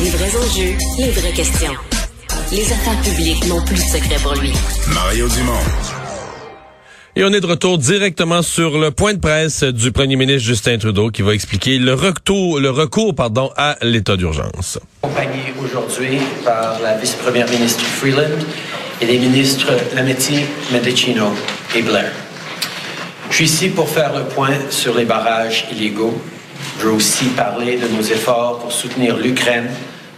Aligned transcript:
Les 0.00 0.10
vrais 0.10 0.36
enjeux, 0.36 0.76
les 0.96 1.10
vraies 1.10 1.32
questions. 1.32 1.72
Les 2.52 2.72
affaires 2.72 3.00
publiques 3.02 3.44
n'ont 3.48 3.60
plus 3.62 3.74
de 3.74 3.80
secret 3.80 4.16
pour 4.22 4.34
lui. 4.36 4.52
Mario 4.94 5.28
Dumont. 5.28 5.58
Et 7.16 7.24
on 7.24 7.32
est 7.32 7.40
de 7.40 7.46
retour 7.46 7.78
directement 7.78 8.42
sur 8.42 8.78
le 8.78 8.92
point 8.92 9.14
de 9.14 9.18
presse 9.18 9.64
du 9.64 9.90
premier 9.90 10.14
ministre 10.14 10.46
Justin 10.46 10.78
Trudeau 10.78 11.10
qui 11.10 11.22
va 11.22 11.34
expliquer 11.34 11.78
le 11.78 11.94
recours, 11.94 12.60
le 12.60 12.70
recours 12.70 13.12
pardon, 13.12 13.50
à 13.56 13.76
l'état 13.82 14.16
d'urgence. 14.16 14.78
Accompagné 15.02 15.52
aujourd'hui 15.60 16.18
par 16.44 16.80
la 16.80 16.96
vice-première 16.96 17.50
ministre 17.50 17.82
Freeland 17.82 18.38
et 19.00 19.06
les 19.06 19.18
ministres 19.18 19.72
Lametti, 19.96 20.44
Mendicino 20.70 21.32
et 21.74 21.82
Blair. 21.82 22.12
Je 23.30 23.34
suis 23.34 23.44
ici 23.46 23.68
pour 23.68 23.88
faire 23.88 24.16
le 24.16 24.24
point 24.26 24.54
sur 24.70 24.96
les 24.96 25.04
barrages 25.04 25.66
illégaux. 25.72 26.22
Je 26.78 26.84
veux 26.84 26.92
aussi 26.92 27.24
parler 27.26 27.76
de 27.76 27.88
nos 27.88 28.02
efforts 28.02 28.60
pour 28.60 28.72
soutenir 28.72 29.16
l'Ukraine 29.16 29.68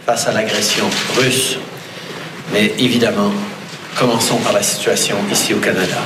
face 0.05 0.27
à 0.27 0.31
l'agression 0.31 0.85
russe. 1.17 1.57
Mais 2.53 2.71
évidemment, 2.77 3.31
commençons 3.97 4.37
par 4.37 4.53
la 4.53 4.61
situation 4.61 5.15
ici 5.31 5.55
au 5.55 5.57
Canada. 5.57 5.97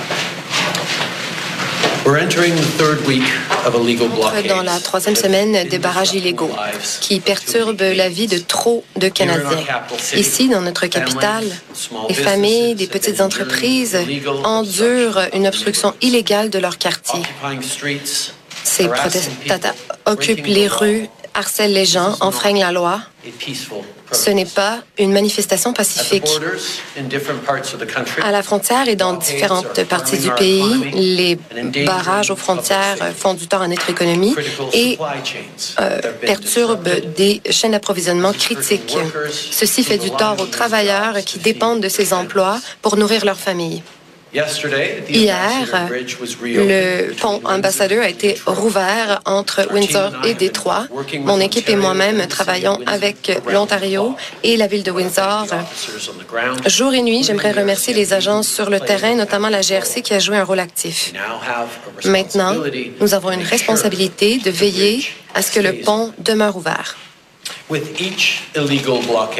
entre 4.23 4.48
dans 4.48 4.62
la 4.62 4.80
troisième 4.80 5.16
semaine 5.16 5.68
des 5.68 5.80
barrages 5.80 6.13
illégaux 6.13 6.52
qui 7.02 7.20
perturbent 7.20 7.82
la 7.82 8.10
vie 8.10 8.27
de 8.27 8.38
trop 8.38 8.85
de 8.96 9.10
Canadiens. 9.10 9.66
Ici, 10.16 10.48
dans 10.48 10.62
notre 10.62 10.85
capitale, 10.85 11.46
les 12.08 12.16
familles 12.16 12.76
des 12.76 12.88
petites 12.88 13.20
entreprises 13.22 13.98
endurent 14.44 15.20
une 15.34 15.48
obstruction 15.48 15.94
illégale 16.02 16.49
de 16.49 16.60
leur 16.60 16.77
quartier. 16.77 17.24
Ces 18.63 18.88
protestateurs 18.88 19.74
occupent 20.05 20.48
les 20.48 20.68
rues, 20.68 21.08
harcèlent 21.34 21.73
les 21.73 21.86
gens, 21.86 22.16
enfreignent 22.22 22.62
la 22.62 22.72
loi. 22.72 23.02
Ce 24.12 24.30
n'est 24.30 24.46
pas 24.46 24.80
une 24.98 25.12
manifestation 25.12 25.73
pacifique. 25.73 26.29
À 28.21 28.32
la 28.32 28.44
frontière 28.44 28.88
et 28.88 28.96
dans 28.96 29.13
différentes 29.13 29.84
parties 29.84 30.20
du 30.20 30.29
pays, 30.32 30.91
les 30.94 31.38
barrages 31.85 32.29
aux 32.29 32.35
frontières 32.35 32.98
font 33.16 33.34
du 33.34 33.48
tort 33.48 33.63
à 33.63 33.68
notre 33.68 33.90
économie 33.90 34.35
et 34.74 34.98
euh, 35.79 35.99
perturbent 36.22 36.90
des 37.18 37.41
chaînes 37.49 37.72
d'approvisionnement 37.72 38.32
critiques. 38.32 38.98
Ceci 39.51 39.84
fait 39.84 39.98
du 39.98 40.12
tort 40.12 40.40
aux 40.40 40.46
travailleurs 40.46 41.16
qui 41.26 41.40
dépendent 41.40 41.82
de 41.82 41.90
ces 41.90 42.13
emplois 42.13 42.60
pour 42.82 42.96
nourrir 42.98 43.26
leur 43.26 43.38
famille. 43.38 43.82
Hier, 45.10 45.90
le 46.41 47.14
pont 47.14 47.41
ambassadeur 47.46 48.04
a 48.04 48.10
été 48.10 48.38
rouvert 48.46 49.22
entre 49.26 49.68
Windsor 49.72 50.12
et 50.26 50.34
Détroit. 50.34 50.88
Mon 51.20 51.40
équipe 51.40 51.70
et 51.70 51.76
moi-même 51.76 52.26
travaillons 52.28 52.80
avec 52.86 53.32
l'Ontario 53.48 54.16
et 54.44 54.58
la 54.58 54.68
ville 54.68 54.84
de 54.84 54.91
Windsor. 54.91 55.48
Jour 56.66 56.94
et 56.94 57.02
nuit, 57.02 57.24
j'aimerais 57.24 57.52
remercier 57.52 57.94
les 57.94 58.13
agences 58.13 58.48
sur 58.48 58.70
le 58.70 58.80
terrain, 58.80 59.16
notamment 59.16 59.50
la 59.50 59.62
GRC 59.62 60.02
qui 60.02 60.13
a 60.13 60.20
joué 60.20 60.38
un 60.38 60.44
rôle 60.44 60.60
actif. 60.60 61.13
Maintenant, 62.06 62.56
nous 63.00 63.13
avons 63.13 63.32
une 63.32 63.44
responsabilité 63.44 64.40
de 64.40 64.52
veiller 64.52 65.06
à 65.34 65.41
ce 65.41 65.52
que 65.52 65.59
le 65.59 65.74
pont 65.74 66.13
demeure 66.19 66.56
ouvert. 66.58 66.96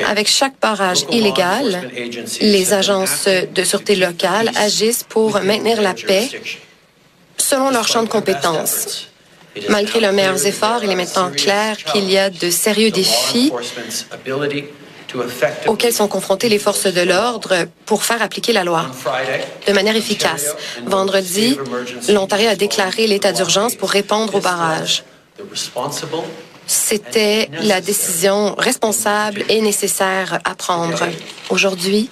Avec 0.08 0.28
chaque 0.28 0.60
barrage 0.60 1.06
illégal, 1.12 1.92
les 2.42 2.74
agences 2.74 3.28
de 3.28 3.64
sûreté 3.64 3.96
locale 3.96 4.52
agissent 4.56 5.04
pour 5.08 5.40
maintenir 5.42 5.82
la 5.82 5.94
paix 5.94 6.30
selon 7.38 7.70
leur 7.70 7.88
champ 7.88 8.02
de 8.04 8.10
compétences. 8.10 9.08
Malgré 9.70 10.00
leurs 10.00 10.14
meilleurs 10.14 10.46
efforts, 10.46 10.84
il 10.84 10.90
est 10.90 10.96
maintenant 10.96 11.30
clair 11.32 11.78
qu'il 11.78 12.10
y 12.10 12.18
a 12.18 12.30
de 12.30 12.50
sérieux 12.50 12.92
défis 12.92 13.52
auxquels 15.68 15.94
sont 15.94 16.08
confrontées 16.08 16.50
les 16.50 16.60
forces 16.60 16.88
de 16.88 17.02
l'ordre 17.02 17.68
pour 17.86 18.04
faire 18.04 18.22
appliquer 18.22 18.54
la 18.54 18.64
loi 18.64 18.88
de 19.68 19.72
manière 19.72 19.96
efficace. 19.96 20.56
Vendredi, 20.86 21.58
l'Ontario 22.10 22.50
a 22.50 22.56
déclaré 22.56 23.08
l'état 23.08 23.32
d'urgence 23.32 23.76
pour 23.76 23.92
répondre 23.92 24.36
aux 24.36 24.42
barrages. 24.42 25.04
C'était 26.68 27.50
la 27.62 27.80
décision 27.82 28.56
responsable 28.56 29.44
et 29.50 29.62
nécessaire 29.62 30.40
à 30.44 30.56
prendre 30.56 31.00
aujourd'hui. 31.50 32.10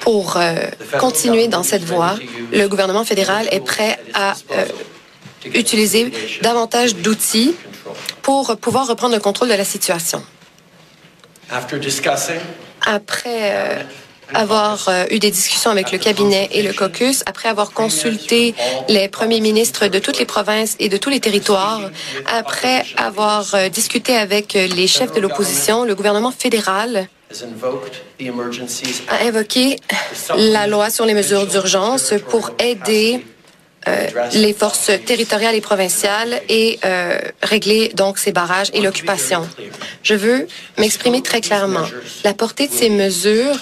Pour 0.00 0.36
euh, 0.36 0.54
continuer 1.00 1.48
dans 1.48 1.62
cette 1.62 1.84
voie, 1.84 2.16
le 2.52 2.66
gouvernement 2.68 3.04
fédéral 3.04 3.48
est 3.50 3.60
prêt 3.60 3.98
à 4.14 4.34
euh, 4.52 4.64
utiliser 5.54 6.12
davantage 6.42 6.94
d'outils 6.96 7.54
pour 8.22 8.56
pouvoir 8.56 8.86
reprendre 8.86 9.14
le 9.14 9.20
contrôle 9.20 9.48
de 9.48 9.54
la 9.54 9.64
situation. 9.64 10.22
Après 12.84 13.52
euh, 13.52 13.82
avoir 14.34 14.88
euh, 14.88 15.04
eu 15.10 15.18
des 15.18 15.30
discussions 15.30 15.70
avec 15.70 15.92
le 15.92 15.98
cabinet 15.98 16.48
et 16.52 16.62
le 16.62 16.72
caucus, 16.72 17.22
après 17.26 17.48
avoir 17.48 17.72
consulté 17.72 18.54
les 18.88 19.08
premiers 19.08 19.40
ministres 19.40 19.88
de 19.88 19.98
toutes 19.98 20.18
les 20.18 20.26
provinces 20.26 20.76
et 20.78 20.88
de 20.88 20.96
tous 20.96 21.10
les 21.10 21.20
territoires, 21.20 21.90
après 22.26 22.84
avoir 22.96 23.54
euh, 23.54 23.68
discuté 23.68 24.16
avec 24.16 24.54
les 24.54 24.86
chefs 24.86 25.12
de 25.12 25.20
l'opposition, 25.20 25.84
le 25.84 25.94
gouvernement 25.94 26.32
fédéral 26.32 27.08
a 29.08 29.24
invoqué 29.24 29.76
la 30.36 30.66
loi 30.66 30.90
sur 30.90 31.06
les 31.06 31.14
mesures 31.14 31.46
d'urgence 31.46 32.12
pour 32.28 32.50
aider 32.58 33.24
euh, 33.88 34.06
les 34.34 34.52
forces 34.52 34.90
territoriales 35.04 35.54
et 35.54 35.60
provinciales 35.60 36.40
et 36.48 36.78
euh, 36.84 37.18
régler 37.42 37.88
donc 37.94 38.18
ces 38.18 38.32
barrages 38.32 38.70
et 38.74 38.80
l'occupation. 38.80 39.48
Je 40.02 40.14
veux 40.14 40.46
m'exprimer 40.78 41.22
très 41.22 41.40
clairement. 41.40 41.86
La 42.24 42.34
portée 42.34 42.68
de 42.68 42.72
ces 42.72 42.90
mesures 42.90 43.60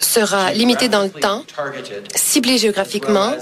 sera 0.00 0.52
limitée 0.52 0.88
dans 0.88 1.02
le 1.02 1.10
temps, 1.10 1.44
ciblée 2.14 2.58
géographiquement 2.58 3.34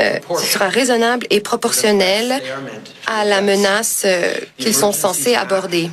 euh, 0.00 0.18
ce 0.38 0.46
sera 0.46 0.68
raisonnable 0.68 1.26
et 1.30 1.40
proportionnel 1.40 2.42
à 3.06 3.24
la 3.24 3.40
menace 3.40 4.02
euh, 4.04 4.34
qu'ils 4.58 4.74
sont 4.74 4.92
censés 4.92 5.34
aborder. 5.34 5.90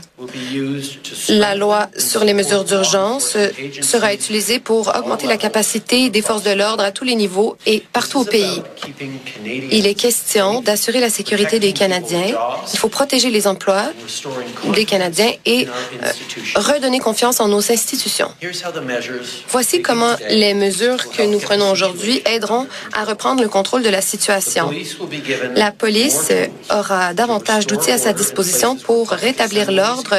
La 1.30 1.56
loi 1.56 1.90
sur 1.98 2.24
les 2.24 2.34
mesures 2.34 2.64
d'urgence 2.64 3.34
euh, 3.36 3.50
sera 3.82 4.14
utilisée 4.14 4.60
pour 4.60 4.94
augmenter 4.96 5.28
la 5.28 5.38
capacité 5.38 6.10
des 6.10 6.22
forces 6.22 6.44
de 6.44 6.52
l'ordre 6.52 6.84
à 6.84 6.92
tous 6.92 7.04
les 7.04 7.16
niveaux 7.16 7.58
et 7.66 7.84
partout 7.94 8.20
au 8.20 8.26
pays. 8.26 8.62
Il 9.46 9.88
est 9.88 9.94
question 9.94 10.62
d'assurer 10.62 11.00
la 11.00 11.10
sécurité 11.10 11.60
des 11.60 11.74
Canadiens. 11.74 12.36
Il 12.74 12.80
faut 12.80 12.90
protéger 12.90 13.30
les 13.30 13.48
emplois 13.48 13.86
des 14.74 14.86
Canadiens 14.86 15.32
et 15.46 15.68
redonner 16.56 17.00
confiance 17.00 17.40
en 17.40 17.48
nos 17.48 17.72
institutions. 17.72 18.32
Voici 19.50 19.82
comment 19.82 20.16
les 20.30 20.54
mesures 20.54 21.10
que 21.10 21.24
nous 21.24 21.40
prenons 21.40 21.72
aujourd'hui 21.72 22.22
aideront 22.26 22.68
à 22.94 23.06
reprendre 23.06 23.42
le 23.42 23.50
contrôle 23.50 23.61
de 23.62 23.90
la 23.90 24.02
situation. 24.02 24.72
La 25.56 25.72
police 25.72 26.32
aura 26.70 27.14
davantage 27.14 27.68
d'outils 27.68 27.92
à 27.92 27.98
sa 27.98 28.14
disposition 28.14 28.76
pour 28.76 29.10
rétablir 29.10 29.72
l'ordre 29.72 30.16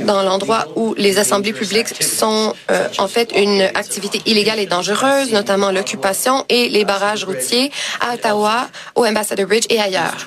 dans 0.00 0.22
l'endroit 0.22 0.68
où 0.76 0.94
les 0.96 1.18
assemblées 1.18 1.52
publiques 1.52 2.02
sont 2.02 2.54
euh, 2.70 2.88
en 2.98 3.08
fait 3.08 3.32
une 3.36 3.62
activité 3.74 4.22
illégale 4.26 4.60
et 4.60 4.66
dangereuse, 4.66 5.32
notamment 5.32 5.70
l'occupation 5.70 6.44
et 6.48 6.68
les 6.68 6.84
barrages 6.84 7.24
routiers 7.24 7.70
à 8.00 8.14
Ottawa, 8.14 8.68
au 8.94 9.04
Ambassador 9.04 9.46
Bridge 9.46 9.66
et 9.68 9.80
ailleurs. 9.80 10.26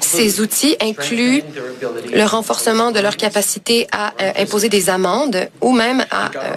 Ces 0.00 0.40
outils 0.40 0.76
incluent 0.80 1.42
le 2.12 2.24
renforcement 2.24 2.90
de 2.90 3.00
leur 3.00 3.16
capacité 3.16 3.86
à 3.92 4.12
euh, 4.20 4.32
imposer 4.38 4.68
des 4.68 4.90
amendes 4.90 5.48
ou 5.60 5.72
même 5.72 6.04
à 6.10 6.26
euh, 6.26 6.54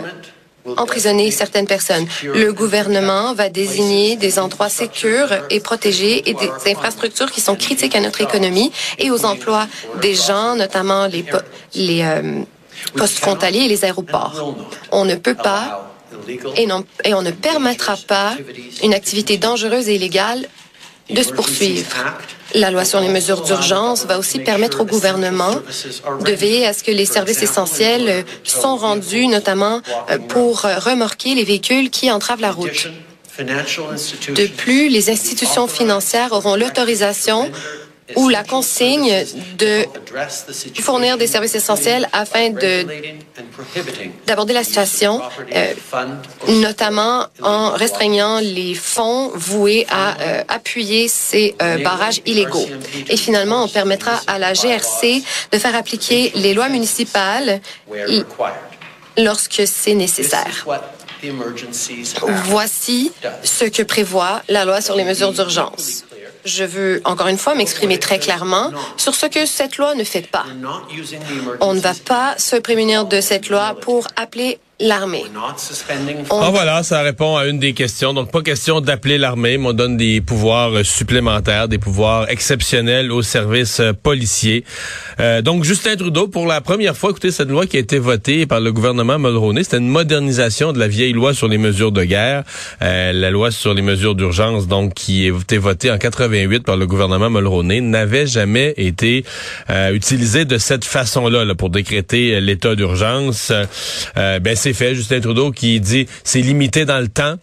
emprisonner 0.77 1.31
certaines 1.31 1.67
personnes. 1.67 2.05
Le 2.23 2.51
gouvernement 2.51 3.33
va 3.33 3.49
désigner 3.49 4.15
des 4.15 4.39
endroits 4.39 4.69
sécurs 4.69 5.29
et 5.49 5.59
protégés 5.59 6.29
et 6.29 6.33
des 6.33 6.51
infrastructures 6.71 7.31
qui 7.31 7.41
sont 7.41 7.55
critiques 7.55 7.95
à 7.95 7.99
notre 7.99 8.21
économie 8.21 8.71
et 8.99 9.11
aux 9.11 9.25
emplois 9.25 9.67
des 10.01 10.15
gens, 10.15 10.55
notamment 10.55 11.07
les, 11.07 12.03
euh, 12.03 12.41
postes 12.95 13.19
frontaliers 13.19 13.65
et 13.65 13.67
les 13.67 13.85
aéroports. 13.85 14.55
On 14.91 15.05
ne 15.05 15.15
peut 15.15 15.35
pas 15.35 15.87
et 16.55 16.67
on 17.13 17.21
ne 17.21 17.31
permettra 17.31 17.95
pas 17.97 18.35
une 18.83 18.93
activité 18.93 19.37
dangereuse 19.37 19.89
et 19.89 19.95
illégale 19.95 20.47
de 21.11 21.23
se 21.23 21.31
poursuivre. 21.31 21.95
La 22.53 22.69
loi 22.69 22.83
sur 22.83 22.99
les 22.99 23.07
mesures 23.07 23.41
d'urgence 23.41 24.05
va 24.05 24.19
aussi 24.19 24.39
permettre 24.39 24.81
au 24.81 24.85
gouvernement 24.85 25.55
de 26.25 26.31
veiller 26.31 26.65
à 26.65 26.73
ce 26.73 26.83
que 26.83 26.91
les 26.91 27.05
services 27.05 27.41
essentiels 27.41 28.25
sont 28.43 28.75
rendus, 28.75 29.27
notamment 29.27 29.81
euh, 30.09 30.17
pour 30.17 30.61
remorquer 30.61 31.33
les 31.33 31.45
véhicules 31.45 31.89
qui 31.89 32.11
entravent 32.11 32.41
la 32.41 32.51
route. 32.51 32.89
De 33.39 34.47
plus, 34.47 34.89
les 34.89 35.09
institutions 35.09 35.67
financières 35.67 36.33
auront 36.33 36.55
l'autorisation 36.55 37.49
ou 38.15 38.29
la 38.29 38.43
consigne 38.43 39.25
de 39.57 39.85
fournir 40.79 41.17
des 41.17 41.27
services 41.27 41.55
essentiels 41.55 42.07
afin 42.13 42.49
de 42.49 42.85
d'aborder 44.27 44.53
la 44.53 44.63
situation, 44.63 45.21
euh, 45.53 45.73
notamment 46.47 47.27
en 47.41 47.71
restreignant 47.71 48.39
les 48.39 48.73
fonds 48.73 49.31
voués 49.33 49.85
à 49.89 50.21
euh, 50.21 50.43
appuyer 50.47 51.07
ces 51.07 51.55
euh, 51.61 51.77
barrages 51.83 52.21
illégaux. 52.25 52.67
Et 53.09 53.17
finalement, 53.17 53.63
on 53.63 53.67
permettra 53.67 54.19
à 54.27 54.39
la 54.39 54.53
GRC 54.53 55.23
de 55.51 55.57
faire 55.57 55.75
appliquer 55.75 56.31
les 56.35 56.53
lois 56.53 56.69
municipales 56.69 57.61
lorsque 59.17 59.63
c'est 59.65 59.95
nécessaire. 59.95 60.65
Voici 62.45 63.11
ce 63.43 63.65
que 63.65 63.83
prévoit 63.83 64.41
la 64.49 64.65
loi 64.65 64.81
sur 64.81 64.95
les 64.95 65.03
mesures 65.03 65.31
d'urgence. 65.31 66.05
Je 66.45 66.63
veux 66.63 67.01
encore 67.05 67.27
une 67.27 67.37
fois 67.37 67.55
m'exprimer 67.55 67.99
très 67.99 68.19
clairement 68.19 68.71
sur 68.97 69.15
ce 69.15 69.25
que 69.25 69.45
cette 69.45 69.77
loi 69.77 69.95
ne 69.95 70.03
fait 70.03 70.27
pas. 70.27 70.45
On 71.59 71.73
ne 71.73 71.79
va 71.79 71.93
pas 71.93 72.37
se 72.37 72.55
prémunir 72.55 73.05
de 73.05 73.21
cette 73.21 73.49
loi 73.49 73.75
pour 73.81 74.07
appeler 74.15 74.59
l'armée. 74.81 75.23
Ah 76.29 76.49
voilà, 76.51 76.83
ça 76.83 77.01
répond 77.01 77.37
à 77.37 77.45
une 77.45 77.59
des 77.59 77.73
questions. 77.73 78.13
Donc 78.13 78.31
pas 78.31 78.41
question 78.41 78.81
d'appeler 78.81 79.17
l'armée, 79.17 79.57
mais 79.57 79.67
on 79.67 79.73
donne 79.73 79.97
des 79.97 80.21
pouvoirs 80.21 80.71
euh, 80.73 80.83
supplémentaires, 80.83 81.67
des 81.67 81.77
pouvoirs 81.77 82.29
exceptionnels 82.29 83.11
aux 83.11 83.21
services 83.21 83.79
euh, 83.79 83.93
policiers. 83.93 84.63
Euh, 85.19 85.41
donc 85.41 85.63
Justin 85.63 85.95
Trudeau, 85.95 86.27
pour 86.27 86.47
la 86.47 86.61
première 86.61 86.97
fois, 86.97 87.11
écoutez, 87.11 87.31
cette 87.31 87.49
loi 87.49 87.65
qui 87.67 87.77
a 87.77 87.79
été 87.79 87.99
votée 87.99 88.45
par 88.45 88.59
le 88.59 88.71
gouvernement 88.71 89.19
Mulroney, 89.19 89.63
c'était 89.63 89.77
une 89.77 89.87
modernisation 89.87 90.73
de 90.73 90.79
la 90.79 90.87
vieille 90.87 91.13
loi 91.13 91.33
sur 91.33 91.47
les 91.47 91.57
mesures 91.57 91.91
de 91.91 92.03
guerre, 92.03 92.43
la 92.81 93.29
loi 93.29 93.51
sur 93.51 93.73
les 93.73 93.81
mesures 93.81 94.15
d'urgence, 94.15 94.67
donc 94.67 94.93
qui 94.93 95.29
a 95.29 95.37
été 95.37 95.57
votée 95.57 95.91
en 95.91 95.97
88 95.97 96.63
par 96.63 96.77
le 96.77 96.87
gouvernement 96.87 97.29
Mulroney, 97.29 97.81
n'avait 97.81 98.27
jamais 98.27 98.73
été 98.77 99.23
utilisée 99.91 100.45
de 100.45 100.57
cette 100.57 100.85
façon-là 100.85 101.45
là, 101.45 101.55
pour 101.55 101.69
décréter 101.69 102.39
l'état 102.41 102.75
d'urgence. 102.75 103.51
ben 104.15 104.55
c'est 104.55 104.70
fait. 104.73 104.95
Justin 104.95 105.19
Trudeau 105.19 105.51
qui 105.51 105.79
dit 105.79 106.07
c'est 106.23 106.41
limité 106.41 106.85
dans 106.85 106.99
le 106.99 107.07
temps. 107.07 107.35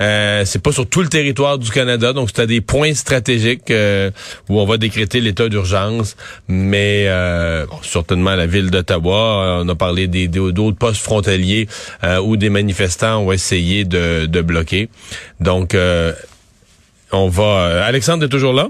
Euh, 0.00 0.44
c'est 0.44 0.62
pas 0.62 0.72
sur 0.72 0.88
tout 0.88 1.02
le 1.02 1.08
territoire 1.08 1.58
du 1.58 1.70
Canada, 1.70 2.12
donc 2.12 2.30
c'est 2.32 2.42
à 2.42 2.46
des 2.46 2.60
points 2.60 2.94
stratégiques 2.94 3.70
euh, 3.70 4.10
où 4.48 4.60
on 4.60 4.66
va 4.66 4.76
décréter 4.76 5.20
l'état 5.20 5.48
d'urgence. 5.48 6.16
Mais 6.48 7.06
euh, 7.08 7.66
certainement 7.82 8.36
la 8.36 8.46
ville 8.46 8.70
d'Ottawa, 8.70 9.62
on 9.62 9.68
a 9.68 9.74
parlé 9.74 10.06
des 10.06 10.28
d'autres 10.28 10.76
postes 10.78 11.02
frontaliers 11.02 11.68
où 12.22 12.36
des 12.36 12.50
manifestants 12.50 13.18
ont 13.18 13.32
essayé 13.32 13.84
de, 13.84 14.26
de 14.26 14.40
bloquer. 14.40 14.88
Donc 15.40 15.76
on 17.12 17.28
va. 17.28 17.84
Alexandre 17.84 18.24
est 18.24 18.28
toujours 18.28 18.52
là? 18.52 18.68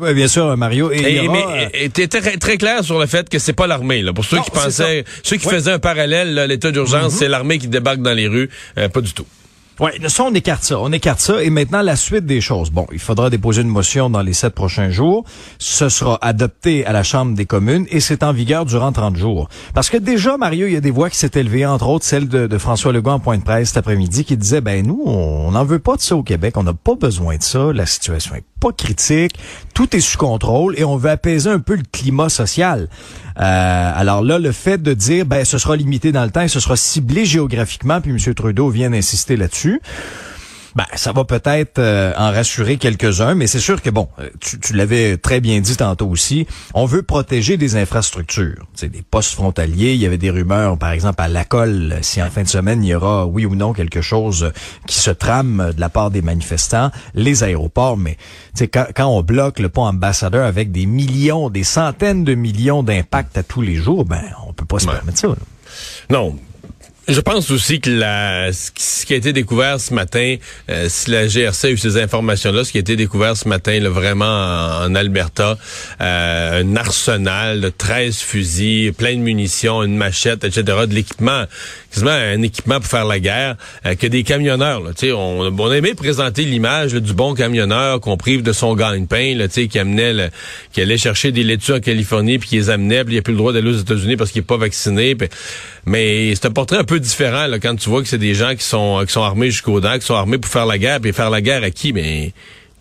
Oui, 0.00 0.14
bien 0.14 0.28
sûr, 0.28 0.56
Mario. 0.56 0.90
Et, 0.90 1.16
et 1.16 1.28
mais 1.28 1.88
t'es 1.90 2.08
très, 2.08 2.36
très 2.36 2.56
clair 2.56 2.82
sur 2.84 2.98
le 2.98 3.06
fait 3.06 3.28
que 3.28 3.38
c'est 3.38 3.52
pas 3.52 3.66
l'armée. 3.66 4.02
Là. 4.02 4.12
Pour 4.12 4.24
ceux 4.24 4.40
qui 4.40 4.50
pensaient, 4.50 5.04
ceux 5.22 5.36
qui 5.36 5.48
faisaient 5.48 5.72
un 5.72 5.78
parallèle, 5.78 6.34
l'état 6.48 6.70
d'urgence, 6.70 7.14
mm-hmm. 7.14 7.18
c'est 7.18 7.28
l'armée 7.28 7.58
qui 7.58 7.68
débarque 7.68 8.00
dans 8.00 8.14
les 8.14 8.28
rues. 8.28 8.48
Euh, 8.78 8.88
pas 8.88 9.00
du 9.00 9.12
tout. 9.12 9.26
Oui, 9.80 9.92
ça, 10.08 10.24
on 10.24 10.34
écarte 10.34 10.62
ça. 10.62 10.78
On 10.78 10.92
écarte 10.92 11.20
ça. 11.20 11.42
Et 11.42 11.48
maintenant, 11.48 11.80
la 11.80 11.96
suite 11.96 12.26
des 12.26 12.42
choses. 12.42 12.70
Bon, 12.70 12.86
il 12.92 12.98
faudra 12.98 13.30
déposer 13.30 13.62
une 13.62 13.68
motion 13.68 14.10
dans 14.10 14.20
les 14.20 14.34
sept 14.34 14.54
prochains 14.54 14.90
jours. 14.90 15.24
Ce 15.58 15.88
sera 15.88 16.18
adopté 16.20 16.84
à 16.84 16.92
la 16.92 17.02
Chambre 17.02 17.34
des 17.34 17.46
communes 17.46 17.86
et 17.90 18.00
c'est 18.00 18.22
en 18.22 18.34
vigueur 18.34 18.66
durant 18.66 18.92
30 18.92 19.16
jours. 19.16 19.48
Parce 19.72 19.88
que 19.88 19.96
déjà, 19.96 20.36
Mario, 20.36 20.66
il 20.66 20.74
y 20.74 20.76
a 20.76 20.82
des 20.82 20.90
voix 20.90 21.08
qui 21.08 21.16
s'est 21.16 21.30
élevées, 21.34 21.64
entre 21.64 21.88
autres 21.88 22.04
celle 22.04 22.28
de, 22.28 22.58
François 22.58 22.92
Legault 22.92 23.12
en 23.12 23.20
point 23.20 23.38
de 23.38 23.42
presse 23.42 23.68
cet 23.68 23.78
après-midi, 23.78 24.26
qui 24.26 24.36
disait, 24.36 24.60
ben 24.60 24.86
nous, 24.86 25.02
on 25.06 25.50
n'en 25.52 25.64
veut 25.64 25.78
pas 25.78 25.96
de 25.96 26.02
ça 26.02 26.14
au 26.14 26.22
Québec. 26.22 26.58
On 26.58 26.62
n'a 26.62 26.74
pas 26.74 26.94
besoin 26.94 27.38
de 27.38 27.42
ça. 27.42 27.72
La 27.72 27.86
situation 27.86 28.34
est 28.34 28.44
pas 28.60 28.72
critique. 28.72 29.32
Tout 29.74 29.96
est 29.96 30.00
sous 30.00 30.18
contrôle 30.18 30.78
et 30.78 30.84
on 30.84 30.96
veut 30.96 31.10
apaiser 31.10 31.50
un 31.50 31.58
peu 31.58 31.74
le 31.74 31.82
climat 31.90 32.28
social. 32.28 32.88
Euh, 33.38 33.92
alors 33.94 34.22
là, 34.22 34.38
le 34.38 34.52
fait 34.52 34.82
de 34.82 34.92
dire, 34.92 35.24
ben, 35.24 35.44
ce 35.44 35.58
sera 35.58 35.76
limité 35.76 36.12
dans 36.12 36.24
le 36.24 36.30
temps 36.30 36.42
et 36.42 36.48
ce 36.48 36.60
sera 36.60 36.76
ciblé 36.76 37.24
géographiquement, 37.24 38.00
puis 38.00 38.10
M. 38.10 38.34
Trudeau 38.34 38.68
vient 38.68 38.90
d'insister 38.90 39.36
là-dessus. 39.36 39.80
Ben, 40.76 40.84
ça 40.94 41.12
va 41.12 41.24
peut-être 41.24 41.78
euh, 41.78 42.12
en 42.16 42.30
rassurer 42.30 42.76
quelques-uns, 42.76 43.34
mais 43.34 43.46
c'est 43.46 43.60
sûr 43.60 43.82
que 43.82 43.90
bon, 43.90 44.08
euh, 44.20 44.28
tu, 44.40 44.72
l'avais 44.72 45.16
très 45.16 45.40
bien 45.40 45.60
dit 45.60 45.76
tantôt 45.76 46.08
aussi, 46.08 46.46
on 46.74 46.84
veut 46.84 47.02
protéger 47.02 47.56
des 47.56 47.76
infrastructures, 47.76 48.66
c'est 48.74 48.88
des 48.88 49.02
postes 49.02 49.34
frontaliers. 49.34 49.94
Il 49.94 50.00
y 50.00 50.06
avait 50.06 50.18
des 50.18 50.30
rumeurs, 50.30 50.78
par 50.78 50.92
exemple 50.92 51.20
à 51.22 51.28
Lacolle, 51.28 51.98
si 52.02 52.22
en 52.22 52.30
fin 52.30 52.42
de 52.42 52.48
semaine 52.48 52.84
il 52.84 52.88
y 52.88 52.94
aura 52.94 53.26
oui 53.26 53.46
ou 53.46 53.56
non 53.56 53.72
quelque 53.72 54.00
chose 54.00 54.52
qui 54.86 54.98
se 54.98 55.10
trame 55.10 55.72
de 55.74 55.80
la 55.80 55.88
part 55.88 56.10
des 56.10 56.22
manifestants, 56.22 56.90
les 57.14 57.42
aéroports. 57.42 57.96
Mais 57.96 58.16
quand, 58.72 58.86
quand 58.94 59.06
on 59.06 59.22
bloque 59.22 59.58
le 59.58 59.68
pont 59.68 59.84
ambassadeur 59.84 60.46
avec 60.46 60.70
des 60.70 60.86
millions, 60.86 61.50
des 61.50 61.64
centaines 61.64 62.24
de 62.24 62.34
millions 62.34 62.82
d'impacts 62.82 63.36
à 63.36 63.42
tous 63.42 63.62
les 63.62 63.74
jours, 63.74 64.04
ben 64.04 64.22
on 64.46 64.52
peut 64.52 64.64
pas 64.64 64.78
se 64.78 64.86
permettre 64.86 65.18
ça. 65.18 65.28
Non, 66.10 66.36
je 67.12 67.20
pense 67.20 67.50
aussi 67.50 67.80
que 67.80 67.90
la, 67.90 68.52
ce 68.52 69.04
qui 69.04 69.14
a 69.14 69.16
été 69.16 69.32
découvert 69.32 69.80
ce 69.80 69.92
matin, 69.92 70.36
euh, 70.68 70.86
si 70.88 71.10
la 71.10 71.26
GRC 71.26 71.66
a 71.66 71.70
eu 71.70 71.76
ces 71.76 71.96
informations-là, 71.96 72.64
ce 72.64 72.72
qui 72.72 72.78
a 72.78 72.80
été 72.80 72.94
découvert 72.94 73.36
ce 73.36 73.48
matin, 73.48 73.78
là, 73.80 73.88
vraiment 73.88 74.24
en, 74.26 74.94
Alberta, 74.94 75.58
euh, 76.00 76.62
un 76.62 76.76
arsenal 76.76 77.60
de 77.60 77.68
13 77.68 78.16
fusils, 78.18 78.92
plein 78.92 79.14
de 79.14 79.20
munitions, 79.20 79.82
une 79.82 79.96
machette, 79.96 80.44
etc., 80.44 80.62
de 80.86 80.94
l'équipement, 80.94 81.44
quasiment 81.92 82.10
un 82.10 82.42
équipement 82.42 82.78
pour 82.78 82.88
faire 82.88 83.04
la 83.04 83.18
guerre, 83.18 83.56
euh, 83.86 83.94
que 83.96 84.06
des 84.06 84.22
camionneurs. 84.22 84.80
Là, 84.80 84.90
on, 85.14 85.52
on 85.58 85.70
a 85.70 85.76
aimé 85.76 85.94
présenter 85.94 86.44
l'image 86.44 86.92
du 86.92 87.12
bon 87.12 87.34
camionneur 87.34 88.00
qu'on 88.00 88.16
prive 88.16 88.42
de 88.42 88.52
son 88.52 88.74
gagne-pain, 88.74 89.36
qui 89.48 89.78
amenait, 89.78 90.30
qui 90.72 90.80
allait 90.80 90.98
chercher 90.98 91.32
des 91.32 91.42
laitues 91.42 91.72
en 91.72 91.80
Californie, 91.80 92.38
puis 92.38 92.48
qui 92.50 92.56
les 92.56 92.70
amenait, 92.70 93.04
puis 93.04 93.14
il 93.14 93.16
n'a 93.16 93.22
plus 93.22 93.32
le 93.32 93.38
droit 93.38 93.52
d'aller 93.52 93.70
aux 93.70 93.80
États-Unis 93.80 94.16
parce 94.16 94.30
qu'il 94.30 94.42
n'est 94.42 94.46
pas 94.46 94.56
vacciné. 94.56 95.16
mais 95.86 96.34
c'est 96.34 96.46
un 96.46 96.52
portrait 96.52 96.78
un 96.78 96.84
peu 96.84 96.99
différent 97.00 97.46
quand 97.60 97.76
tu 97.76 97.88
vois 97.88 98.02
que 98.02 98.08
c'est 98.08 98.18
des 98.18 98.34
gens 98.34 98.54
qui 98.54 98.64
sont 98.64 99.02
qui 99.06 99.12
sont 99.12 99.22
armés 99.22 99.50
jusqu'aux 99.50 99.80
dents, 99.80 99.98
qui 99.98 100.06
sont 100.06 100.14
armés 100.14 100.38
pour 100.38 100.50
faire 100.50 100.66
la 100.66 100.78
guerre, 100.78 101.00
puis 101.00 101.12
faire 101.12 101.30
la 101.30 101.40
guerre 101.40 101.64
à 101.64 101.70
qui? 101.70 101.92
Mais 101.92 102.32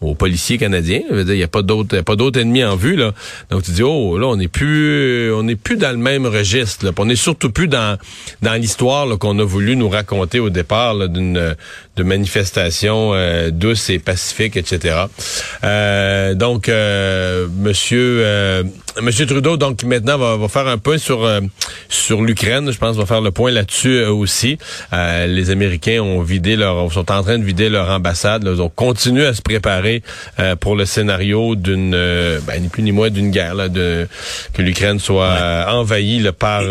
aux 0.02 0.16
policiers 0.16 0.58
canadiens. 0.58 1.02
Il 1.12 1.26
n'y 1.26 1.44
a 1.44 1.48
pas 1.48 1.62
d'autres, 1.62 2.02
pas 2.02 2.16
d'autres 2.16 2.40
ennemis 2.40 2.64
en 2.64 2.76
vue 2.76 2.96
là. 2.96 3.14
Donc 3.50 3.64
tu 3.64 3.72
dis 3.72 3.84
oh 3.84 4.18
là 4.18 4.28
on 4.28 4.38
n'est 4.38 4.48
plus, 4.48 5.34
on 5.34 5.44
n'est 5.44 5.56
plus 5.56 5.78
dans 5.78 5.92
le 5.92 5.98
même 5.98 6.26
registre. 6.26 6.86
Là. 6.86 6.92
On 6.98 7.06
n'est 7.06 7.16
surtout 7.16 7.52
plus 7.52 7.68
dans 7.68 7.98
dans 8.42 8.54
l'histoire 8.54 9.18
qu'on 9.18 9.38
a 9.40 9.44
voulu 9.44 9.76
nous 9.76 9.90
raconter 9.90 10.40
au 10.40 10.50
départ 10.50 11.10
d'une 11.10 11.56
de 11.96 12.04
manifestation 12.04 13.12
euh, 13.14 13.52
douce 13.52 13.90
et 13.90 14.00
pacifique, 14.00 14.56
etc. 14.56 14.96
Euh, 15.64 16.34
donc 16.34 16.70
euh, 16.70 17.48
Monsieur 17.58 18.22
euh, 18.24 18.64
Monsieur 19.02 19.26
Trudeau 19.26 19.58
donc 19.58 19.84
maintenant 19.84 20.18
va, 20.18 20.38
va 20.38 20.48
faire 20.48 20.68
un 20.68 20.78
point 20.78 20.98
sur 20.98 21.28
sur 21.90 22.22
l'Ukraine. 22.22 22.72
Je 22.72 22.78
pense 22.78 22.96
va 22.96 23.06
faire 23.06 23.22
le 23.22 23.32
point 23.32 23.52
là-dessus 23.52 24.04
aussi. 24.06 24.58
les 24.92 25.50
Américains 25.50 26.02
ont 26.02 26.22
vidé 26.22 26.56
leur 26.56 26.92
sont 26.92 27.12
en 27.12 27.24
train 27.24 27.38
de 27.38 27.44
vider 27.44 27.70
leur 27.70 27.90
ambassade. 27.90 28.44
Là, 28.44 28.56
donc 28.56 28.76
continuent 28.76 29.26
à 29.26 29.34
se 29.34 29.42
préparer 29.42 30.04
euh, 30.40 30.56
pour 30.56 30.76
le 30.76 30.86
scénario 30.86 31.56
d'une, 31.56 31.94
euh, 31.94 32.40
ben, 32.46 32.62
ni 32.62 32.70
plus 32.70 32.84
ni 32.84 32.92
moins 32.92 33.10
d'une 33.10 33.32
guerre, 33.32 33.56
là, 33.56 33.70
de, 33.70 34.08
que 34.54 34.62
l'Ukraine 34.62 35.00
soit 35.00 35.26
euh, 35.26 35.66
envahie 35.68 36.26
par, 36.38 36.64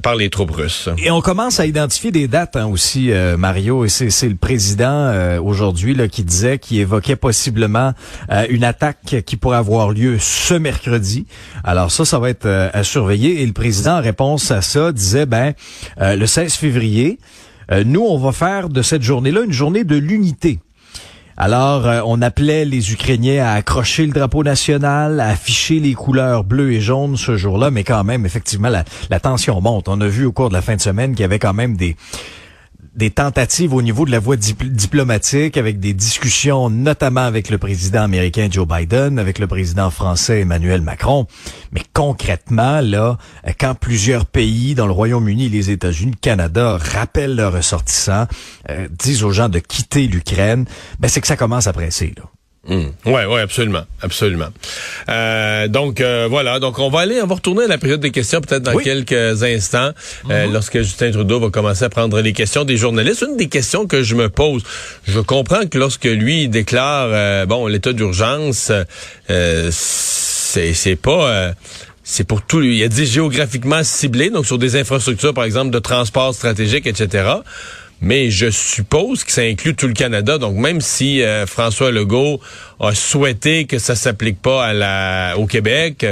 par 0.00 0.16
les 0.16 0.30
troupes 0.30 0.50
russes. 0.50 0.88
Et 0.98 1.10
on 1.10 1.20
commence 1.20 1.60
à 1.60 1.66
identifier 1.66 2.10
des 2.10 2.28
dates 2.28 2.56
hein, 2.56 2.66
aussi, 2.66 3.10
Mario, 3.36 3.84
et 3.84 3.88
c'est 3.88 4.28
le 4.28 4.36
président 4.36 5.38
aujourd'hui 5.38 5.96
qui 6.08 6.24
disait, 6.24 6.58
qui 6.58 6.80
évoquait 6.80 7.16
possiblement 7.16 7.92
une 8.48 8.64
attaque 8.64 9.22
qui 9.24 9.36
pourrait 9.36 9.56
avoir 9.56 9.90
lieu 9.90 10.16
ce 10.18 10.54
mercredi. 10.54 11.26
Alors 11.64 11.90
ça, 11.90 12.04
ça 12.04 12.18
va 12.18 12.30
être 12.30 12.46
à 12.46 12.82
surveiller. 12.84 13.42
Et 13.42 13.46
le 13.46 13.52
président, 13.52 13.98
en 13.98 14.02
réponse 14.02 14.50
à 14.50 14.57
ça, 14.60 14.92
disait, 14.92 15.26
ben, 15.26 15.54
le 15.98 16.26
16 16.26 16.54
février, 16.54 17.18
nous, 17.84 18.02
on 18.02 18.18
va 18.18 18.32
faire 18.32 18.68
de 18.68 18.82
cette 18.82 19.02
journée-là 19.02 19.42
une 19.42 19.52
journée 19.52 19.84
de 19.84 19.96
l'unité. 19.96 20.58
Alors, 21.40 21.86
euh, 21.86 22.00
on 22.04 22.20
appelait 22.20 22.64
les 22.64 22.92
Ukrainiens 22.92 23.46
à 23.46 23.52
accrocher 23.52 24.04
le 24.06 24.12
drapeau 24.12 24.42
national, 24.42 25.20
à 25.20 25.28
afficher 25.28 25.78
les 25.78 25.94
couleurs 25.94 26.42
bleues 26.42 26.72
et 26.72 26.80
jaunes 26.80 27.16
ce 27.16 27.36
jour-là, 27.36 27.70
mais 27.70 27.84
quand 27.84 28.02
même, 28.02 28.26
effectivement, 28.26 28.68
la, 28.68 28.82
la 29.08 29.20
tension 29.20 29.60
monte. 29.60 29.88
On 29.88 30.00
a 30.00 30.08
vu 30.08 30.26
au 30.26 30.32
cours 30.32 30.48
de 30.48 30.54
la 30.54 30.62
fin 30.62 30.74
de 30.74 30.80
semaine 30.80 31.12
qu'il 31.12 31.20
y 31.20 31.24
avait 31.24 31.38
quand 31.38 31.54
même 31.54 31.76
des 31.76 31.96
des 32.98 33.10
tentatives 33.10 33.72
au 33.72 33.80
niveau 33.80 34.04
de 34.04 34.10
la 34.10 34.18
voie 34.18 34.36
diplomatique, 34.36 35.56
avec 35.56 35.78
des 35.78 35.94
discussions 35.94 36.68
notamment 36.68 37.20
avec 37.20 37.48
le 37.48 37.56
président 37.56 38.02
américain 38.02 38.48
Joe 38.50 38.66
Biden, 38.66 39.20
avec 39.20 39.38
le 39.38 39.46
président 39.46 39.88
français 39.90 40.40
Emmanuel 40.40 40.82
Macron. 40.82 41.28
Mais 41.70 41.82
concrètement, 41.92 42.80
là, 42.80 43.16
quand 43.60 43.76
plusieurs 43.76 44.26
pays, 44.26 44.74
dans 44.74 44.86
le 44.86 44.92
Royaume-Uni, 44.92 45.48
les 45.48 45.70
États-Unis, 45.70 46.10
le 46.10 46.20
Canada, 46.20 46.76
rappellent 46.76 47.36
leurs 47.36 47.52
ressortissants, 47.52 48.26
euh, 48.68 48.88
disent 48.90 49.22
aux 49.22 49.30
gens 49.30 49.48
de 49.48 49.60
quitter 49.60 50.08
l'Ukraine, 50.08 50.64
ben 50.98 51.06
c'est 51.06 51.20
que 51.20 51.28
ça 51.28 51.36
commence 51.36 51.68
à 51.68 51.72
presser. 51.72 52.12
Là. 52.16 52.24
Oui, 52.68 52.76
hmm. 52.76 53.10
Ouais, 53.10 53.24
ouais, 53.24 53.40
absolument, 53.40 53.84
absolument. 54.02 54.48
Euh, 55.08 55.68
donc 55.68 56.00
euh, 56.00 56.26
voilà, 56.28 56.58
donc 56.60 56.78
on 56.78 56.90
va 56.90 57.00
aller, 57.00 57.20
on 57.22 57.26
va 57.26 57.36
retourner 57.36 57.64
à 57.64 57.68
la 57.68 57.78
période 57.78 58.00
des 58.00 58.10
questions 58.10 58.40
peut-être 58.40 58.62
dans 58.62 58.76
quelques 58.76 59.42
instants, 59.42 59.90
euh, 60.30 60.46
mhm. 60.46 60.52
lorsque 60.52 60.78
Justin 60.78 61.10
Trudeau 61.10 61.40
va 61.40 61.50
commencer 61.50 61.84
à 61.84 61.88
prendre 61.88 62.20
les 62.20 62.32
questions 62.32 62.64
des 62.64 62.76
journalistes. 62.76 63.24
Une 63.28 63.36
des 63.36 63.48
questions 63.48 63.86
que 63.86 64.02
je 64.02 64.14
me 64.14 64.28
pose, 64.28 64.62
je 65.06 65.20
comprends 65.20 65.66
que 65.66 65.78
lorsque 65.78 66.04
lui 66.04 66.48
déclare 66.48 67.46
bon 67.46 67.66
l'état 67.66 67.92
d'urgence, 67.92 68.70
c'est 69.70 70.74
c'est 70.74 70.96
pas 70.96 71.28
euh, 71.28 71.52
c'est 72.02 72.24
pour 72.24 72.42
tout. 72.42 72.62
Il 72.62 72.82
a 72.82 72.88
dit 72.88 73.06
géographiquement 73.06 73.84
ciblé, 73.84 74.30
donc 74.30 74.46
sur 74.46 74.58
des 74.58 74.76
infrastructures, 74.76 75.34
par 75.34 75.44
exemple, 75.44 75.70
de 75.70 75.78
transport 75.78 76.34
stratégique, 76.34 76.86
etc 76.86 77.40
mais 78.00 78.30
je 78.30 78.50
suppose 78.50 79.24
que 79.24 79.32
ça 79.32 79.42
inclut 79.42 79.74
tout 79.74 79.86
le 79.86 79.94
Canada. 79.94 80.38
Donc 80.38 80.56
même 80.56 80.80
si 80.80 81.22
euh, 81.22 81.46
François 81.46 81.90
Legault 81.90 82.40
a 82.80 82.94
souhaité 82.94 83.64
que 83.64 83.78
ça 83.78 83.94
s'applique 83.96 84.40
pas 84.40 84.64
à 84.64 84.72
la 84.72 85.34
au 85.36 85.46
Québec, 85.46 86.06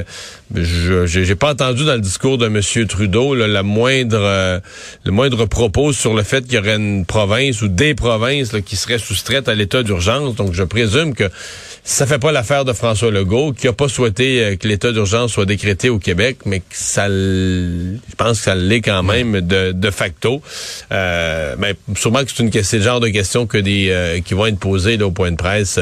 je 0.54 1.06
j'ai 1.06 1.34
pas 1.34 1.52
entendu 1.52 1.84
dans 1.84 1.94
le 1.94 2.00
discours 2.00 2.38
de 2.38 2.46
M. 2.46 2.86
Trudeau 2.86 3.34
la 3.34 3.62
moindre 3.62 4.18
euh, 4.20 4.60
le 5.04 5.12
moindre 5.12 5.46
propos 5.46 5.92
sur 5.92 6.14
le 6.14 6.22
fait 6.22 6.44
qu'il 6.44 6.54
y 6.54 6.58
aurait 6.58 6.76
une 6.76 7.04
province 7.04 7.62
ou 7.62 7.68
des 7.68 7.94
provinces 7.94 8.52
qui 8.64 8.76
seraient 8.76 8.98
soustraites 8.98 9.48
à 9.48 9.54
l'état 9.54 9.82
d'urgence. 9.82 10.34
Donc 10.34 10.52
je 10.52 10.62
présume 10.62 11.14
que 11.14 11.30
ça 11.86 12.04
fait 12.04 12.18
pas 12.18 12.32
l'affaire 12.32 12.64
de 12.64 12.72
François 12.72 13.12
Legault, 13.12 13.52
qui 13.52 13.68
a 13.68 13.72
pas 13.72 13.88
souhaité 13.88 14.42
euh, 14.42 14.56
que 14.56 14.66
l'état 14.66 14.90
d'urgence 14.90 15.32
soit 15.32 15.46
décrété 15.46 15.88
au 15.88 16.00
Québec, 16.00 16.38
mais 16.44 16.58
que 16.58 16.64
ça, 16.72 17.08
je 17.08 18.14
pense 18.16 18.38
que 18.38 18.44
ça 18.44 18.56
l'est 18.56 18.80
quand 18.80 19.04
même 19.04 19.40
de, 19.40 19.70
de 19.70 19.90
facto. 19.92 20.42
Euh, 20.90 21.54
mais 21.58 21.76
sûrement 21.94 22.24
que 22.24 22.30
c'est 22.34 22.42
une 22.42 22.50
c'est 22.64 22.78
le 22.78 22.82
genre 22.82 22.98
de 22.98 23.08
question 23.08 23.46
que 23.46 23.58
des 23.58 23.90
euh, 23.90 24.20
qui 24.20 24.34
vont 24.34 24.46
être 24.46 24.58
posées 24.58 24.96
là, 24.96 25.06
au 25.06 25.12
point 25.12 25.30
de 25.30 25.36
presse 25.36 25.78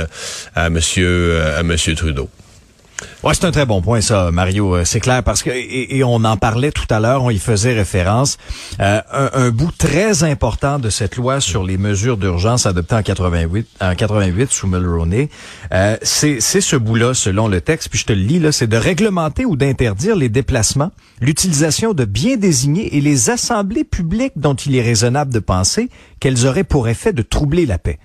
Monsieur 0.74 1.40
à 1.56 1.62
Monsieur 1.62 1.94
Trudeau. 1.94 2.28
Ouais, 3.22 3.32
c'est 3.32 3.44
un 3.44 3.52
très 3.52 3.64
bon 3.64 3.80
point, 3.80 4.00
ça, 4.00 4.32
Mario. 4.32 4.74
Euh, 4.74 4.84
c'est 4.84 4.98
clair 4.98 5.22
parce 5.22 5.44
que 5.44 5.50
et, 5.50 6.02
on 6.02 6.24
en 6.24 6.36
parlait 6.36 6.72
tout 6.72 6.86
à 6.90 6.98
l'heure, 6.98 7.22
on 7.22 7.30
y 7.30 7.38
faisait 7.38 7.72
référence. 7.72 8.38
Euh, 8.80 9.00
un, 9.12 9.50
bout 9.50 9.70
très 9.70 10.24
important 10.24 10.80
de 10.80 10.90
cette 10.90 11.16
loi 11.16 11.40
sur 11.40 11.62
les 11.62 11.78
mesures 11.78 12.16
d'urgence 12.16 12.66
adoptée 12.66 12.96
en 12.96 13.02
88, 13.02 13.68
en 13.80 13.94
88 13.94 14.50
sous 14.50 14.66
Mulroney, 14.66 15.30
euh, 15.72 15.96
c'est 16.02 16.40
ce 16.40 16.74
bout-là, 16.76 17.14
selon 17.14 17.46
le 17.46 17.60
texte. 17.60 17.88
Puis 17.88 18.00
je 18.00 18.06
te 18.06 18.12
le 18.12 18.20
lis 18.20 18.40
là, 18.40 18.50
c'est 18.50 18.66
de 18.66 18.76
réglementer 18.76 19.44
ou 19.44 19.54
d'interdire 19.54 20.16
les 20.16 20.28
déplacements, 20.28 20.90
l'utilisation 21.20 21.94
de 21.94 22.04
biens 22.04 22.36
désignés 22.36 22.96
et 22.96 23.00
les 23.00 23.30
assemblées 23.30 23.84
publiques 23.84 24.34
dont 24.34 24.54
il 24.54 24.74
est 24.74 24.82
raisonnable 24.82 25.32
de 25.32 25.38
penser 25.38 25.88
qu'elles 26.18 26.46
auraient 26.46 26.64
pour 26.64 26.88
effet 26.88 27.12
de 27.12 27.22
troubler 27.22 27.64
la 27.64 27.78
paix. 27.78 28.00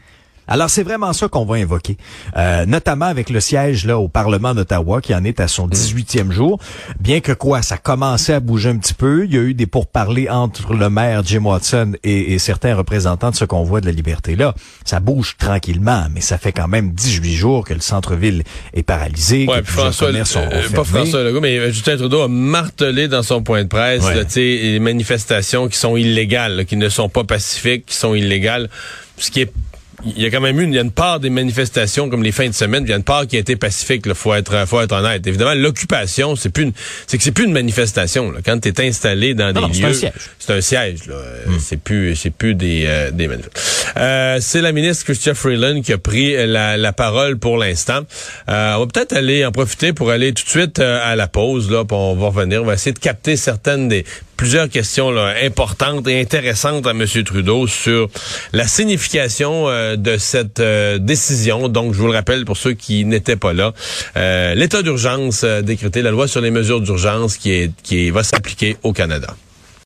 Alors, 0.50 0.70
c'est 0.70 0.84
vraiment 0.84 1.13
ça 1.13 1.27
qu'on 1.27 1.46
va 1.46 1.58
invoquer, 1.58 1.96
euh, 2.36 2.65
notamment 2.65 3.06
avec 3.06 3.29
le 3.29 3.39
siège 3.39 3.86
là 3.86 4.00
au 4.00 4.08
Parlement 4.08 4.56
d'Ottawa 4.56 5.00
qui 5.00 5.13
en 5.13 5.24
est 5.24 5.39
à 5.39 5.48
son 5.48 5.68
18e 5.68 6.24
mm. 6.24 6.32
jour. 6.32 6.60
Bien 7.00 7.20
que 7.20 7.32
quoi, 7.32 7.62
ça 7.62 7.77
commençait 7.77 8.34
à 8.34 8.39
bouger 8.39 8.72
un 8.72 8.77
petit 8.77 8.96
peu. 8.96 9.25
Il 9.25 9.34
y 9.34 9.38
a 9.38 9.41
eu 9.41 9.53
des 9.53 9.68
pourparlers 9.68 10.27
entre 10.27 10.74
le 10.74 10.89
maire 10.89 11.22
Jim 11.24 11.46
Watson 11.46 11.94
et, 12.03 12.39
certains 12.39 12.75
représentants 12.75 13.29
de 13.29 13.36
ce 13.36 13.46
qu'on 13.46 13.63
voit 13.63 13.79
de 13.79 13.86
la 13.86 13.91
liberté. 13.91 14.36
Là, 14.36 14.56
ça 14.86 15.00
bouge 15.00 15.36
tranquillement, 15.38 16.06
mais 16.13 16.22
ça 16.22 16.39
fait 16.39 16.51
quand 16.51 16.68
même 16.68 16.91
18 16.94 17.36
jours 17.36 17.63
que 17.63 17.75
le 17.75 17.82
centre-ville 17.82 18.44
est 18.74 18.84
paralysé. 18.84 19.46
Ouais, 19.48 19.62
que 19.62 19.68
François, 19.68 20.10
euh, 20.10 20.70
pas 20.74 20.84
François 20.84 21.24
Legault, 21.24 21.41
mais 21.41 21.72
Justin 21.72 21.98
Trudeau 21.98 22.22
a 22.22 22.27
martelé 22.27 23.08
dans 23.08 23.22
son 23.22 23.44
point 23.44 23.63
de 23.63 23.68
presse 23.68 24.03
ouais. 24.03 24.25
les 24.36 24.79
manifestations 24.79 25.68
qui 25.68 25.77
sont 25.77 25.96
illégales, 25.96 26.65
qui 26.65 26.75
ne 26.75 26.89
sont 26.89 27.10
pas 27.10 27.24
pacifiques, 27.24 27.86
qui 27.86 27.96
sont 27.96 28.15
illégales. 28.15 28.70
Ce 29.18 29.29
qui 29.29 29.41
est 29.41 29.51
il 30.06 30.22
y 30.22 30.25
a 30.25 30.29
quand 30.29 30.41
même 30.41 30.60
eu 30.60 30.63
une, 30.63 30.74
il 30.74 30.75
y 30.75 30.79
a 30.79 30.84
une 30.84 30.91
part 30.91 31.20
des 31.20 31.29
manifestations 31.29 32.10
comme 32.10 32.24
les 32.24 32.32
fins 32.32 32.48
de 32.48 32.53
semaine, 32.53 32.84
il 32.86 32.89
y 32.89 32.94
a 32.94 32.98
une 32.98 33.03
part 33.03 33.27
qui 33.27 33.38
a 33.38 33.39
été 33.39 33.56
pacifique, 33.56 34.03
il 34.06 34.15
faut 34.15 34.34
être 34.34 34.68
faut 34.68 34.82
être 34.82 34.94
honnête. 34.94 35.25
Évidemment, 35.27 35.53
l'occupation, 35.53 36.36
c'est 36.36 36.50
plus 36.50 36.72
c'est 37.08 37.18
que 37.18 37.24
c'est 37.24 37.32
plus 37.32 37.46
une 37.46 37.53
manifestation 37.53 38.32
là. 38.32 38.39
quand 38.46 38.60
tu 38.60 38.70
es 38.70 38.88
installé 38.88 39.34
dans 39.34 39.51
des 39.51 39.79
lieux, 39.79 39.94
c'est 39.94 40.53
un 40.53 40.62
siège 40.62 41.06
là, 41.08 41.15
hmm. 41.48 41.60
c'est 41.60 41.82
plus 41.82 42.15
c'est 42.15 42.32
plus 42.32 42.56
des 42.56 42.84
euh, 42.88 43.12
des 43.12 43.29
euh, 43.98 44.38
c'est 44.41 44.62
la 44.62 44.72
ministre 44.72 45.06
Chrystia 45.06 45.34
Freeland 45.34 45.82
qui 45.82 45.94
a 45.94 45.98
pris 45.98 46.36
la, 46.48 46.77
la 46.77 46.94
parole 46.94 47.38
pour 47.38 47.58
l'instant. 47.58 48.01
Euh, 48.50 48.75
on 48.75 48.79
va 48.79 48.88
peut-être 48.88 49.13
aller 49.13 49.46
en 49.46 49.51
profiter 49.51 49.94
pour 49.94 50.12
aller 50.12 50.34
tout 50.34 50.44
de 50.44 50.50
suite 50.50 50.79
euh, 50.79 51.00
à 51.03 51.15
la 51.15 51.27
pause 51.27 51.70
là, 51.72 51.86
puis 51.86 51.96
on 51.98 52.15
va 52.15 52.27
revenir, 52.27 52.62
on 52.63 52.65
va 52.65 52.74
essayer 52.74 52.94
de 52.94 53.00
capter 53.00 53.36
certaines 53.36 53.88
des 53.88 54.06
plusieurs 54.39 54.69
questions 54.69 55.13
importantes 55.43 56.08
et 56.08 56.22
intéressantes 56.22 56.88
à 56.88 56.91
M. 56.91 57.05
Trudeau 57.25 57.67
sur 57.67 58.08
la 58.53 58.69
signification 58.69 59.67
euh, 59.67 59.98
de 59.98 60.15
cette 60.15 60.62
euh, 60.62 60.98
décision. 60.98 61.67
Donc, 61.67 61.93
je 61.93 62.00
vous 62.00 62.08
le 62.08 62.13
rappelle 62.13 62.46
pour 62.46 62.55
ceux 62.55 62.72
qui 62.72 63.03
n'étaient 63.03 63.36
pas 63.36 63.51
là, 63.51 63.74
euh, 64.15 64.55
l'état 64.55 64.81
d'urgence 64.81 65.43
décrété, 65.43 66.01
la 66.01 66.12
loi 66.12 66.29
sur 66.29 66.39
les 66.39 66.51
mesures 66.51 66.79
d'urgence 66.79 67.36
qui 67.36 68.10
va 68.12 68.24
s'appliquer 68.24 68.77
au 68.81 68.93
Canada. 68.93 69.36